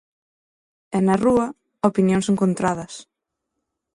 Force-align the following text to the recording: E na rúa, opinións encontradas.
E 0.97 0.99
na 1.07 1.15
rúa, 1.23 1.47
opinións 1.89 2.25
encontradas. 2.33 2.93